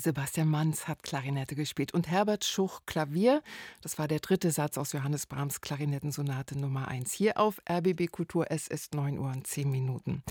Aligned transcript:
Sebastian 0.00 0.48
Manz 0.48 0.86
hat 0.86 1.02
Klarinette 1.02 1.56
gespielt 1.56 1.92
und 1.92 2.08
Herbert 2.08 2.44
Schuch 2.44 2.82
Klavier. 2.86 3.42
Das 3.82 3.98
war 3.98 4.06
der 4.06 4.20
dritte 4.20 4.52
Satz 4.52 4.78
aus 4.78 4.92
Johannes 4.92 5.26
Brahms 5.26 5.60
Klarinettensonate 5.60 6.56
Nummer 6.56 6.86
1 6.86 7.12
hier 7.12 7.36
auf 7.36 7.60
RBB 7.68 8.06
Kultur. 8.06 8.46
Es 8.48 8.68
ist 8.68 8.94
9 8.94 9.18
Uhr 9.18 9.32
und 9.32 9.48
10 9.48 9.68
Minuten. 9.68 10.22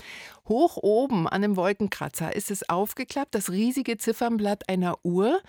Hoch 0.48 0.78
oben 0.78 1.28
an 1.28 1.42
dem 1.42 1.56
Wolkenkratzer 1.56 2.34
ist 2.34 2.50
es 2.50 2.66
aufgeklappt, 2.70 3.34
das 3.34 3.50
riesige 3.50 3.98
Ziffernblatt 3.98 4.70
einer 4.70 5.04
Uhr. 5.04 5.42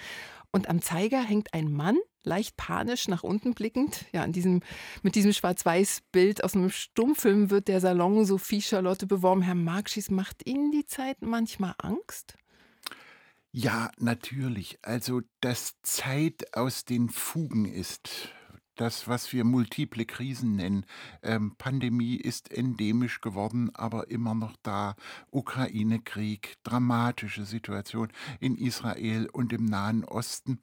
Und 0.52 0.68
am 0.68 0.82
Zeiger 0.82 1.24
hängt 1.24 1.54
ein 1.54 1.72
Mann, 1.72 1.98
leicht 2.24 2.58
panisch 2.58 3.08
nach 3.08 3.24
unten 3.24 3.54
blickend. 3.54 4.06
Ja, 4.12 4.26
in 4.26 4.34
diesem, 4.34 4.60
mit 5.02 5.16
diesem 5.16 5.32
Schwarz-Weiß-Bild 5.32 6.44
aus 6.44 6.56
einem 6.56 6.72
Stummfilm 6.72 7.52
wird 7.52 7.70
der 7.70 7.80
Salon 7.80 8.26
Sophie 8.26 8.62
Charlotte 8.62 9.08
beworben. 9.08 9.44
Herr 9.44 9.56
Markschis, 9.56 10.12
macht 10.12 10.46
Ihnen 10.46 10.72
die 10.72 10.86
Zeit 10.86 11.22
manchmal 11.22 11.76
Angst? 11.78 12.36
Ja, 13.52 13.90
natürlich. 13.98 14.78
Also, 14.84 15.22
dass 15.42 15.82
Zeit 15.82 16.56
aus 16.56 16.86
den 16.86 17.10
Fugen 17.10 17.66
ist, 17.66 18.30
das, 18.80 19.08
was 19.08 19.34
wir 19.34 19.44
multiple 19.44 20.06
Krisen 20.06 20.56
nennen. 20.56 20.86
Ähm, 21.22 21.56
Pandemie 21.58 22.16
ist 22.16 22.52
endemisch 22.52 23.20
geworden, 23.20 23.72
aber 23.74 24.10
immer 24.10 24.34
noch 24.34 24.56
da. 24.64 24.96
Ukraine-Krieg, 25.32 26.58
dramatische 26.64 27.46
Situation 27.46 28.10
in 28.40 28.56
Israel 28.56 29.28
und 29.32 29.52
im 29.52 29.66
Nahen 29.66 30.06
Osten. 30.06 30.60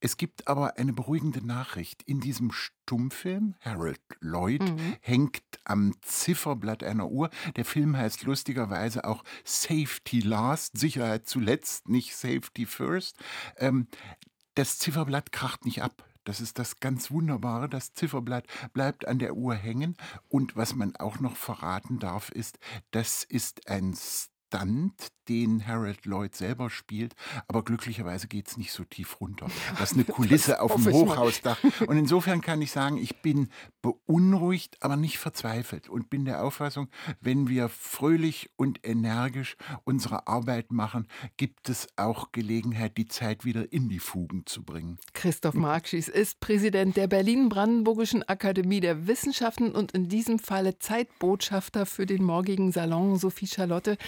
Es 0.00 0.16
gibt 0.16 0.48
aber 0.48 0.78
eine 0.78 0.92
beruhigende 0.92 1.46
Nachricht. 1.46 2.02
In 2.04 2.20
diesem 2.20 2.52
Stummfilm, 2.52 3.54
Harold 3.60 4.00
Lloyd, 4.20 4.62
mhm. 4.62 4.96
hängt 5.00 5.42
am 5.64 5.92
Zifferblatt 6.00 6.82
einer 6.82 7.10
Uhr. 7.10 7.28
Der 7.56 7.66
Film 7.66 7.96
heißt 7.96 8.22
lustigerweise 8.22 9.04
auch 9.04 9.24
Safety 9.44 10.20
Last, 10.20 10.78
Sicherheit 10.78 11.26
zuletzt, 11.26 11.88
nicht 11.88 12.16
Safety 12.16 12.64
First. 12.64 13.18
Ähm, 13.56 13.88
das 14.54 14.78
Zifferblatt 14.78 15.32
kracht 15.32 15.66
nicht 15.66 15.82
ab. 15.82 16.07
Das 16.28 16.42
ist 16.42 16.58
das 16.58 16.78
ganz 16.78 17.10
Wunderbare. 17.10 17.70
Das 17.70 17.94
Zifferblatt 17.94 18.44
bleibt 18.74 19.08
an 19.08 19.18
der 19.18 19.34
Uhr 19.34 19.54
hängen. 19.54 19.96
Und 20.28 20.56
was 20.56 20.74
man 20.74 20.94
auch 20.94 21.20
noch 21.20 21.36
verraten 21.36 22.00
darf, 22.00 22.28
ist, 22.28 22.58
das 22.90 23.24
ist 23.24 23.66
ein 23.70 23.94
Stunt, 24.48 25.08
den 25.28 25.66
Harold 25.66 26.06
Lloyd 26.06 26.34
selber 26.34 26.70
spielt, 26.70 27.14
aber 27.48 27.62
glücklicherweise 27.62 28.28
geht 28.28 28.48
es 28.48 28.56
nicht 28.56 28.72
so 28.72 28.84
tief 28.84 29.20
runter. 29.20 29.48
Das 29.78 29.92
ist 29.92 29.96
eine 29.96 30.04
Kulisse 30.04 30.62
auf 30.62 30.74
dem 30.74 30.86
Hochhausdach. 30.86 31.58
Und 31.86 31.98
insofern 31.98 32.40
kann 32.40 32.62
ich 32.62 32.72
sagen, 32.72 32.96
ich 32.96 33.20
bin 33.20 33.48
beunruhigt, 33.82 34.78
aber 34.80 34.96
nicht 34.96 35.18
verzweifelt 35.18 35.88
und 35.88 36.08
bin 36.08 36.24
der 36.24 36.42
Auffassung, 36.42 36.88
wenn 37.20 37.48
wir 37.48 37.68
fröhlich 37.68 38.50
und 38.56 38.86
energisch 38.86 39.56
unsere 39.84 40.26
Arbeit 40.26 40.72
machen, 40.72 41.08
gibt 41.36 41.68
es 41.68 41.88
auch 41.96 42.32
Gelegenheit, 42.32 42.96
die 42.96 43.06
Zeit 43.06 43.44
wieder 43.44 43.70
in 43.70 43.90
die 43.90 43.98
Fugen 43.98 44.46
zu 44.46 44.62
bringen. 44.62 44.98
Christoph 45.12 45.54
Markschis 45.54 46.08
ist 46.08 46.40
Präsident 46.40 46.96
der 46.96 47.06
Berlin-Brandenburgischen 47.06 48.26
Akademie 48.26 48.80
der 48.80 49.06
Wissenschaften 49.06 49.72
und 49.72 49.92
in 49.92 50.08
diesem 50.08 50.38
Falle 50.38 50.78
Zeitbotschafter 50.78 51.84
für 51.84 52.06
den 52.06 52.24
morgigen 52.24 52.72
Salon 52.72 53.18
Sophie 53.18 53.46
Charlotte. 53.46 53.98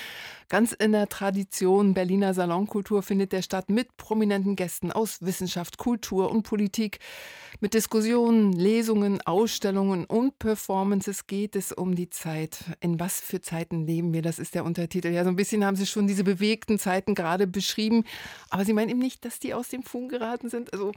Ganz 0.48 0.72
in 0.72 0.92
der 0.92 1.08
Tradition 1.08 1.94
Berliner 1.94 2.34
Salonkultur 2.34 3.02
findet 3.02 3.32
der 3.32 3.42
statt 3.42 3.70
mit 3.70 3.96
prominenten 3.96 4.56
Gästen 4.56 4.92
aus 4.92 5.22
Wissenschaft, 5.22 5.78
Kultur 5.78 6.30
und 6.30 6.42
Politik. 6.42 6.98
Mit 7.60 7.74
Diskussionen, 7.74 8.52
Lesungen, 8.52 9.20
Ausstellungen 9.22 10.04
und 10.06 10.38
Performances 10.38 11.26
geht 11.26 11.56
es 11.56 11.72
um 11.72 11.94
die 11.94 12.10
Zeit. 12.10 12.64
In 12.80 12.98
was 12.98 13.20
für 13.20 13.40
Zeiten 13.40 13.86
leben 13.86 14.12
wir? 14.12 14.22
Das 14.22 14.38
ist 14.38 14.54
der 14.54 14.64
Untertitel. 14.64 15.08
Ja, 15.08 15.24
so 15.24 15.30
ein 15.30 15.36
bisschen 15.36 15.64
haben 15.64 15.76
Sie 15.76 15.86
schon 15.86 16.06
diese 16.06 16.24
bewegten 16.24 16.78
Zeiten 16.78 17.14
gerade 17.14 17.46
beschrieben. 17.46 18.04
Aber 18.48 18.64
Sie 18.64 18.72
meinen 18.72 18.90
eben 18.90 18.98
nicht, 18.98 19.24
dass 19.24 19.38
die 19.38 19.54
aus 19.54 19.68
dem 19.68 19.82
Fugen 19.82 20.08
geraten 20.08 20.48
sind? 20.48 20.72
Also, 20.72 20.92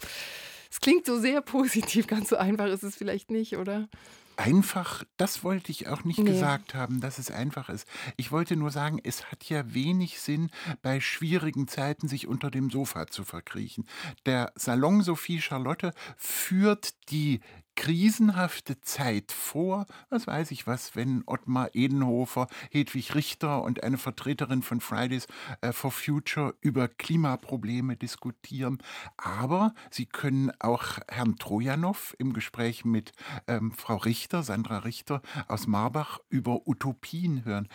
es 0.72 0.80
klingt 0.80 1.06
so 1.06 1.20
sehr 1.20 1.42
positiv. 1.42 2.08
Ganz 2.08 2.30
so 2.30 2.38
einfach 2.38 2.68
ist 2.68 2.84
es 2.84 2.96
vielleicht 2.96 3.30
nicht, 3.30 3.58
oder? 3.58 3.88
Einfach, 4.36 5.04
das 5.18 5.44
wollte 5.44 5.72
ich 5.72 5.88
auch 5.88 6.04
nicht 6.04 6.20
nee. 6.20 6.32
gesagt 6.32 6.74
haben, 6.74 7.02
dass 7.02 7.20
es 7.20 7.30
einfach 7.30 7.70
ist. 7.70 7.88
Ich 8.18 8.32
wollte 8.32 8.56
nur 8.56 8.72
sagen, 8.72 9.00
es 9.04 9.32
hat 9.32 9.44
ja 9.46 9.74
wenig 9.74 10.20
Sinn, 10.20 10.50
bei 10.82 11.00
schwierigen 11.00 11.68
Zeiten 11.68 12.08
sich 12.08 12.28
unter 12.28 12.50
dem 12.50 12.70
Sofa 12.70 13.08
zu 13.08 13.24
verkriechen. 13.24 13.86
Der 14.26 14.52
Salon 14.56 15.02
Sophie 15.02 15.42
Charlotte 15.42 15.94
führt 16.18 16.94
die 17.12 17.42
krisenhafte 17.76 18.80
Zeit 18.82 19.32
vor. 19.32 19.86
Was 20.10 20.28
weiß 20.28 20.52
ich 20.52 20.68
was, 20.68 20.96
wenn 20.96 21.24
Ottmar 21.26 21.70
Edenhofer, 21.74 22.48
Hedwig 22.72 23.16
Richter 23.16 23.64
und 23.64 23.84
eine 23.84 23.98
Vertreterin 23.98 24.62
von 24.62 24.80
Fridays 24.80 25.28
äh, 25.62 25.72
for 25.72 25.92
Future 25.92 26.56
über 26.62 26.88
Klimaprobleme 26.88 27.96
diskutieren. 27.96 28.80
Aber 29.18 29.74
sie 29.90 30.06
können 30.06 30.52
auch 30.60 31.00
Herrn 31.10 31.38
Trojanow 31.38 32.16
im 32.18 32.34
Gespräch 32.34 32.86
mit 32.86 33.12
ähm, 33.48 33.72
Frau 33.72 33.98
Richter, 33.98 34.44
Sandra 34.44 34.80
Richter 34.80 35.22
aus 35.48 35.68
Marbach, 35.68 36.20
über 36.30 36.68
Utopien 36.68 37.46
hören. 37.46 37.68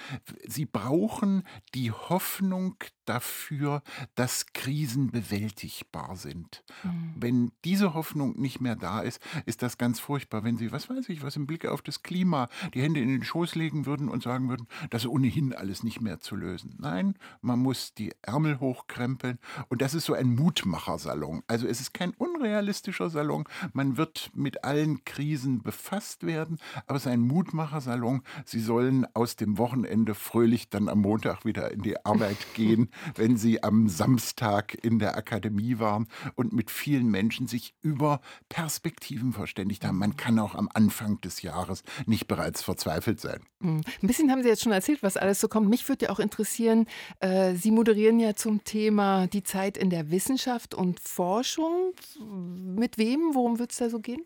Sie 0.46 0.66
brauchen 0.66 1.42
die 1.74 1.92
Hoffnung 1.92 2.76
dafür, 3.08 3.82
dass 4.14 4.52
Krisen 4.52 5.10
bewältigbar 5.10 6.16
sind. 6.16 6.62
Mhm. 6.82 7.14
Wenn 7.16 7.52
diese 7.64 7.94
Hoffnung 7.94 8.38
nicht 8.38 8.60
mehr 8.60 8.76
da 8.76 9.00
ist, 9.00 9.20
ist 9.46 9.62
das 9.62 9.78
ganz 9.78 9.87
furchtbar, 9.96 10.44
wenn 10.44 10.56
Sie, 10.56 10.72
was 10.72 10.90
weiß 10.90 11.08
ich, 11.08 11.22
was 11.22 11.36
im 11.36 11.46
Blick 11.46 11.66
auf 11.66 11.82
das 11.82 12.02
Klima, 12.02 12.48
die 12.74 12.82
Hände 12.82 13.00
in 13.00 13.08
den 13.08 13.24
Schoß 13.24 13.54
legen 13.54 13.86
würden 13.86 14.08
und 14.08 14.22
sagen 14.22 14.48
würden, 14.48 14.66
das 14.90 15.04
ist 15.04 15.10
ohnehin 15.10 15.54
alles 15.54 15.82
nicht 15.82 16.00
mehr 16.00 16.20
zu 16.20 16.36
lösen. 16.36 16.76
Nein, 16.78 17.14
man 17.40 17.58
muss 17.58 17.94
die 17.94 18.12
Ärmel 18.22 18.60
hochkrempeln 18.60 19.38
und 19.68 19.80
das 19.82 19.94
ist 19.94 20.04
so 20.04 20.14
ein 20.14 20.34
Mutmachersalon. 20.34 21.42
Also 21.46 21.66
es 21.66 21.80
ist 21.80 21.94
kein 21.94 22.12
unrealistischer 22.38 23.10
Salon, 23.10 23.44
man 23.72 23.96
wird 23.96 24.30
mit 24.34 24.64
allen 24.64 25.04
Krisen 25.04 25.62
befasst 25.62 26.24
werden, 26.24 26.58
aber 26.86 26.96
es 26.96 27.06
ist 27.06 27.12
ein 27.12 27.20
Mutmachersalon. 27.20 28.22
Sie 28.44 28.60
sollen 28.60 29.06
aus 29.14 29.36
dem 29.36 29.58
Wochenende 29.58 30.14
fröhlich 30.14 30.68
dann 30.68 30.88
am 30.88 31.00
Montag 31.00 31.44
wieder 31.44 31.70
in 31.70 31.82
die 31.82 32.04
Arbeit 32.04 32.38
gehen 32.54 32.90
wenn 33.14 33.36
Sie 33.36 33.62
am 33.62 33.88
Samstag 33.88 34.76
in 34.82 34.98
der 34.98 35.16
Akademie 35.16 35.78
waren 35.78 36.06
und 36.34 36.52
mit 36.52 36.70
vielen 36.70 37.08
Menschen 37.08 37.46
sich 37.46 37.74
über 37.82 38.20
Perspektiven 38.48 39.32
verständigt 39.32 39.84
haben. 39.84 39.98
Man 39.98 40.16
kann 40.16 40.38
auch 40.38 40.54
am 40.54 40.68
Anfang 40.72 41.20
des 41.20 41.42
Jahres 41.42 41.82
nicht 42.06 42.28
bereits 42.28 42.62
verzweifelt 42.62 43.20
sein. 43.20 43.40
Hm. 43.60 43.82
Ein 44.02 44.06
bisschen 44.06 44.30
haben 44.30 44.42
Sie 44.42 44.48
jetzt 44.48 44.62
schon 44.62 44.72
erzählt, 44.72 45.02
was 45.02 45.16
alles 45.16 45.40
so 45.40 45.48
kommt. 45.48 45.68
Mich 45.68 45.88
würde 45.88 46.06
ja 46.06 46.12
auch 46.12 46.20
interessieren, 46.20 46.86
äh, 47.20 47.54
Sie 47.54 47.70
moderieren 47.70 48.20
ja 48.20 48.34
zum 48.34 48.64
Thema 48.64 49.26
die 49.26 49.42
Zeit 49.42 49.76
in 49.76 49.90
der 49.90 50.10
Wissenschaft 50.10 50.74
und 50.74 51.00
Forschung. 51.00 51.92
Mit 52.28 52.98
wem? 52.98 53.34
Worum 53.34 53.58
wird 53.58 53.72
es 53.72 53.78
da 53.78 53.88
so 53.90 54.00
gehen? 54.00 54.24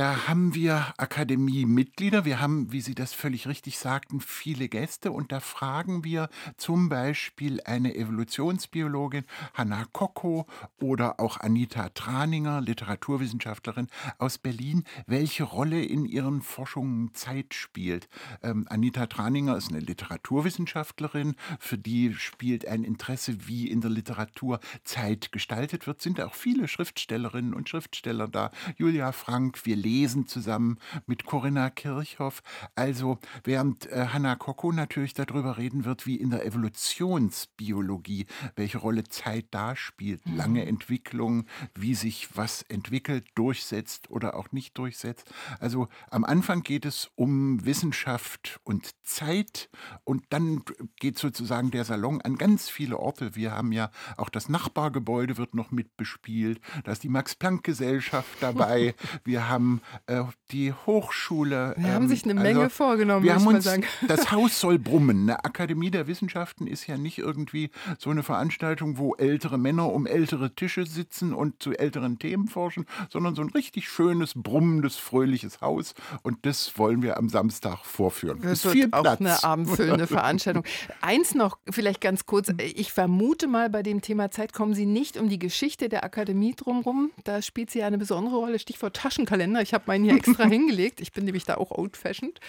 Da 0.00 0.28
haben 0.28 0.54
wir 0.54 0.94
Akademie-Mitglieder. 0.96 2.24
Wir 2.24 2.40
haben, 2.40 2.72
wie 2.72 2.80
Sie 2.80 2.94
das 2.94 3.12
völlig 3.12 3.46
richtig 3.46 3.78
sagten, 3.78 4.22
viele 4.22 4.70
Gäste. 4.70 5.12
Und 5.12 5.30
da 5.30 5.40
fragen 5.40 6.04
wir 6.04 6.30
zum 6.56 6.88
Beispiel 6.88 7.60
eine 7.66 7.94
Evolutionsbiologin, 7.94 9.26
Hanna 9.52 9.84
Kocko, 9.92 10.46
oder 10.80 11.20
auch 11.20 11.38
Anita 11.40 11.90
Traninger, 11.90 12.62
Literaturwissenschaftlerin 12.62 13.88
aus 14.16 14.38
Berlin, 14.38 14.84
welche 15.06 15.44
Rolle 15.44 15.84
in 15.84 16.06
ihren 16.06 16.40
Forschungen 16.40 17.12
Zeit 17.12 17.52
spielt. 17.52 18.08
Ähm, 18.42 18.66
Anita 18.70 19.04
Traninger 19.04 19.54
ist 19.54 19.68
eine 19.68 19.80
Literaturwissenschaftlerin, 19.80 21.34
für 21.58 21.76
die 21.76 22.14
spielt 22.14 22.66
ein 22.66 22.84
Interesse, 22.84 23.46
wie 23.48 23.68
in 23.68 23.82
der 23.82 23.90
Literatur 23.90 24.60
Zeit 24.82 25.30
gestaltet 25.30 25.86
wird. 25.86 26.00
Sind 26.00 26.22
auch 26.22 26.34
viele 26.34 26.68
Schriftstellerinnen 26.68 27.52
und 27.52 27.68
Schriftsteller 27.68 28.28
da. 28.28 28.50
Julia 28.78 29.12
Frank, 29.12 29.66
wir 29.66 29.76
lesen 29.76 29.89
zusammen 30.26 30.78
mit 31.06 31.24
Corinna 31.24 31.70
Kirchhoff. 31.70 32.42
Also 32.74 33.18
während 33.44 33.86
äh, 33.86 34.06
Hanna 34.12 34.36
Kokko 34.36 34.72
natürlich 34.72 35.14
darüber 35.14 35.58
reden 35.58 35.84
wird, 35.84 36.06
wie 36.06 36.16
in 36.16 36.30
der 36.30 36.46
Evolutionsbiologie, 36.46 38.26
welche 38.56 38.78
Rolle 38.78 39.04
Zeit 39.04 39.46
da 39.50 39.76
spielt, 39.76 40.24
mhm. 40.26 40.36
lange 40.36 40.66
Entwicklung, 40.66 41.46
wie 41.74 41.94
sich 41.94 42.36
was 42.36 42.62
entwickelt, 42.62 43.26
durchsetzt 43.34 44.10
oder 44.10 44.36
auch 44.36 44.52
nicht 44.52 44.78
durchsetzt. 44.78 45.30
Also 45.58 45.88
am 46.10 46.24
Anfang 46.24 46.62
geht 46.62 46.84
es 46.84 47.10
um 47.16 47.64
Wissenschaft 47.64 48.60
und 48.64 48.90
Zeit 49.02 49.70
und 50.04 50.24
dann 50.30 50.62
geht 50.96 51.18
sozusagen 51.18 51.70
der 51.70 51.84
Salon 51.84 52.20
an 52.22 52.36
ganz 52.36 52.68
viele 52.68 52.98
Orte. 52.98 53.34
Wir 53.34 53.52
haben 53.52 53.72
ja 53.72 53.90
auch 54.16 54.28
das 54.28 54.48
Nachbargebäude 54.48 55.36
wird 55.36 55.54
noch 55.54 55.70
mit 55.70 55.96
bespielt, 55.96 56.60
da 56.84 56.92
ist 56.92 57.02
die 57.02 57.08
Max-Planck-Gesellschaft 57.08 58.38
dabei, 58.40 58.94
wir 59.24 59.48
haben 59.48 59.69
Museum, 59.70 59.80
äh, 60.06 60.22
die 60.50 60.72
Hochschule. 60.72 61.74
Wir 61.76 61.88
ähm, 61.88 61.94
haben 61.94 62.08
sich 62.08 62.24
eine 62.24 62.34
Menge 62.34 62.60
also, 62.60 62.70
vorgenommen, 62.70 63.24
wir 63.24 63.34
haben 63.34 63.46
uns, 63.46 63.68
Das 64.08 64.32
Haus 64.32 64.60
soll 64.60 64.78
brummen. 64.78 65.22
Eine 65.22 65.44
Akademie 65.44 65.90
der 65.90 66.06
Wissenschaften 66.06 66.66
ist 66.66 66.86
ja 66.86 66.96
nicht 66.96 67.18
irgendwie 67.18 67.70
so 67.98 68.10
eine 68.10 68.22
Veranstaltung, 68.22 68.98
wo 68.98 69.14
ältere 69.14 69.58
Männer 69.58 69.92
um 69.92 70.06
ältere 70.06 70.54
Tische 70.54 70.86
sitzen 70.86 71.32
und 71.32 71.62
zu 71.62 71.72
älteren 71.72 72.18
Themen 72.18 72.48
forschen, 72.48 72.86
sondern 73.10 73.34
so 73.34 73.42
ein 73.42 73.50
richtig 73.50 73.88
schönes, 73.88 74.32
brummendes, 74.34 74.96
fröhliches 74.96 75.60
Haus. 75.60 75.94
Und 76.22 76.44
das 76.46 76.76
wollen 76.78 77.02
wir 77.02 77.16
am 77.16 77.28
Samstag 77.28 77.84
vorführen. 77.84 78.40
Das 78.42 78.64
ist 78.64 78.92
auch 78.92 79.02
Platz. 79.02 79.20
eine 79.20 79.44
abendfüllende 79.44 80.06
Veranstaltung. 80.08 80.64
Eins 81.00 81.34
noch, 81.34 81.58
vielleicht 81.70 82.00
ganz 82.00 82.26
kurz. 82.26 82.52
Ich 82.58 82.92
vermute 82.92 83.46
mal, 83.46 83.70
bei 83.70 83.82
dem 83.82 84.00
Thema 84.00 84.30
Zeit 84.30 84.52
kommen 84.52 84.74
Sie 84.74 84.86
nicht 84.86 85.16
um 85.16 85.28
die 85.28 85.38
Geschichte 85.38 85.88
der 85.88 86.04
Akademie 86.04 86.54
drumherum. 86.54 87.10
Da 87.24 87.42
spielt 87.42 87.70
sie 87.70 87.80
ja 87.80 87.86
eine 87.86 87.98
besondere 87.98 88.36
Rolle. 88.36 88.58
Stichwort 88.58 88.96
Taschenkalender. 88.96 89.59
Ich 89.62 89.74
habe 89.74 89.84
meinen 89.86 90.04
hier 90.04 90.14
extra 90.14 90.44
hingelegt. 90.48 91.00
Ich 91.00 91.12
bin 91.12 91.24
nämlich 91.24 91.44
da 91.44 91.56
auch 91.56 91.70
old-fashioned. 91.70 92.40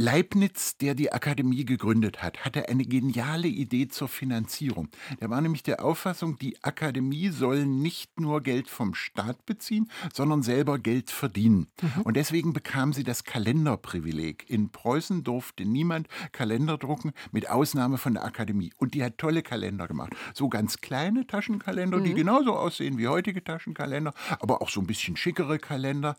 Leibniz, 0.00 0.76
der 0.76 0.94
die 0.94 1.12
Akademie 1.12 1.64
gegründet 1.64 2.22
hat, 2.22 2.44
hatte 2.44 2.68
eine 2.68 2.84
geniale 2.84 3.48
Idee 3.48 3.88
zur 3.88 4.06
Finanzierung. 4.06 4.90
Er 5.18 5.28
war 5.28 5.40
nämlich 5.40 5.64
der 5.64 5.84
Auffassung, 5.84 6.38
die 6.38 6.56
Akademie 6.62 7.30
soll 7.30 7.66
nicht 7.66 8.20
nur 8.20 8.40
Geld 8.40 8.68
vom 8.68 8.94
Staat 8.94 9.44
beziehen, 9.44 9.90
sondern 10.14 10.44
selber 10.44 10.78
Geld 10.78 11.10
verdienen. 11.10 11.66
Mhm. 11.82 12.02
Und 12.02 12.16
deswegen 12.16 12.52
bekam 12.52 12.92
sie 12.92 13.02
das 13.02 13.24
Kalenderprivileg. 13.24 14.48
In 14.48 14.70
Preußen 14.70 15.24
durfte 15.24 15.64
niemand 15.64 16.06
Kalender 16.30 16.78
drucken, 16.78 17.10
mit 17.32 17.50
Ausnahme 17.50 17.98
von 17.98 18.14
der 18.14 18.24
Akademie. 18.24 18.72
Und 18.76 18.94
die 18.94 19.02
hat 19.02 19.18
tolle 19.18 19.42
Kalender 19.42 19.88
gemacht. 19.88 20.12
So 20.32 20.48
ganz 20.48 20.80
kleine 20.80 21.26
Taschenkalender, 21.26 21.98
mhm. 21.98 22.04
die 22.04 22.14
genauso 22.14 22.54
aussehen 22.54 22.98
wie 22.98 23.08
heutige 23.08 23.42
Taschenkalender, 23.42 24.14
aber 24.38 24.62
auch 24.62 24.70
so 24.70 24.80
ein 24.80 24.86
bisschen 24.86 25.16
schickere 25.16 25.58
Kalender. 25.58 26.16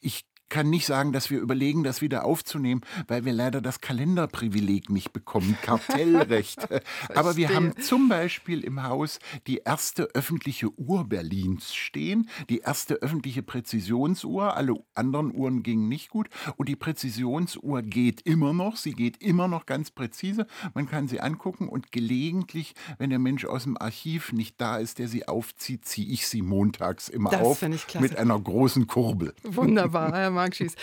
Ich 0.00 0.24
kann 0.52 0.68
nicht 0.68 0.84
sagen, 0.84 1.12
dass 1.12 1.30
wir 1.30 1.40
überlegen, 1.40 1.82
das 1.82 2.02
wieder 2.02 2.26
aufzunehmen, 2.26 2.82
weil 3.08 3.24
wir 3.24 3.32
leider 3.32 3.62
das 3.62 3.80
Kalenderprivileg 3.80 4.90
nicht 4.90 5.14
bekommen, 5.14 5.56
Kartellrecht. 5.62 6.68
Aber 7.14 7.36
wir 7.36 7.54
haben 7.54 7.74
zum 7.80 8.10
Beispiel 8.10 8.62
im 8.62 8.82
Haus 8.82 9.18
die 9.46 9.62
erste 9.64 10.10
öffentliche 10.14 10.68
Uhr 10.78 11.08
Berlins 11.08 11.74
stehen, 11.74 12.28
die 12.50 12.58
erste 12.58 12.96
öffentliche 12.96 13.42
Präzisionsuhr. 13.42 14.54
Alle 14.54 14.74
anderen 14.92 15.34
Uhren 15.34 15.62
gingen 15.62 15.88
nicht 15.88 16.10
gut 16.10 16.28
und 16.58 16.68
die 16.68 16.76
Präzisionsuhr 16.76 17.80
geht 17.80 18.20
immer 18.20 18.52
noch. 18.52 18.76
Sie 18.76 18.92
geht 18.92 19.22
immer 19.22 19.48
noch 19.48 19.64
ganz 19.64 19.90
präzise. 19.90 20.46
Man 20.74 20.86
kann 20.86 21.08
sie 21.08 21.22
angucken 21.22 21.66
und 21.66 21.92
gelegentlich, 21.92 22.74
wenn 22.98 23.08
der 23.08 23.18
Mensch 23.18 23.46
aus 23.46 23.62
dem 23.62 23.78
Archiv 23.78 24.34
nicht 24.34 24.60
da 24.60 24.76
ist, 24.76 24.98
der 24.98 25.08
sie 25.08 25.26
aufzieht, 25.26 25.86
ziehe 25.86 26.12
ich 26.12 26.26
sie 26.28 26.42
montags 26.42 27.08
immer 27.08 27.30
das 27.30 27.40
auf 27.40 27.62
mit 27.62 28.18
einer 28.18 28.38
großen 28.38 28.86
Kurbel. 28.86 29.32
Wunderbar, 29.44 30.12
Herr 30.12 30.30
Markschieß. 30.42 30.74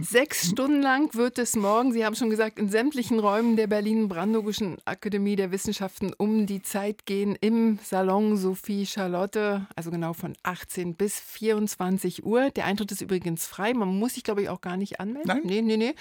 Sechs 0.00 0.48
Stunden 0.48 0.80
lang 0.80 1.12
wird 1.14 1.38
es 1.38 1.56
morgen, 1.56 1.92
Sie 1.92 2.04
haben 2.04 2.14
schon 2.14 2.30
gesagt, 2.30 2.58
in 2.58 2.68
sämtlichen 2.68 3.18
Räumen 3.18 3.56
der 3.56 3.66
Berlin-Brandenburgischen 3.66 4.76
Akademie 4.84 5.34
der 5.34 5.50
Wissenschaften 5.50 6.12
um 6.16 6.46
die 6.46 6.62
Zeit 6.62 7.04
gehen 7.04 7.36
im 7.40 7.80
Salon 7.82 8.36
Sophie 8.36 8.86
Charlotte, 8.86 9.66
also 9.74 9.90
genau 9.90 10.12
von 10.12 10.36
18 10.44 10.94
bis 10.94 11.18
24 11.18 12.24
Uhr. 12.24 12.50
Der 12.50 12.66
Eintritt 12.66 12.92
ist 12.92 13.00
übrigens 13.00 13.44
frei. 13.44 13.74
Man 13.74 13.98
muss 13.98 14.14
sich, 14.14 14.22
glaube 14.22 14.42
ich, 14.42 14.48
auch 14.48 14.60
gar 14.60 14.76
nicht 14.76 15.00
anmelden. 15.00 15.26
Nein. 15.26 15.42
Nee, 15.44 15.62
nee, 15.62 15.76
nee. 15.76 15.94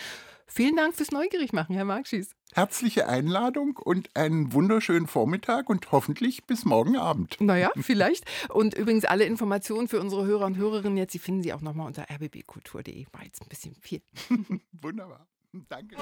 Vielen 0.47 0.75
Dank 0.75 0.95
fürs 0.95 1.11
Neugierigmachen, 1.11 1.75
Herr 1.75 1.85
Markschieß. 1.85 2.31
Herzliche 2.53 3.07
Einladung 3.07 3.77
und 3.77 4.09
einen 4.15 4.53
wunderschönen 4.53 5.05
Vormittag 5.05 5.69
und 5.69 5.91
hoffentlich 5.91 6.45
bis 6.45 6.65
morgen 6.65 6.97
Abend. 6.97 7.35
Naja, 7.39 7.71
vielleicht. 7.79 8.25
Und 8.49 8.73
übrigens 8.73 9.05
alle 9.05 9.25
Informationen 9.25 9.87
für 9.87 9.99
unsere 9.99 10.25
Hörer 10.25 10.45
und 10.45 10.57
Hörerinnen 10.57 10.97
jetzt, 10.97 11.13
die 11.13 11.19
finden 11.19 11.43
Sie 11.43 11.53
auch 11.53 11.61
nochmal 11.61 11.87
unter 11.87 12.07
rbbkultur.de. 12.09 13.05
War 13.11 13.23
jetzt 13.23 13.41
ein 13.41 13.49
bisschen 13.49 13.75
viel. 13.75 14.01
Wunderbar. 14.71 15.27
Danke. 15.69 15.97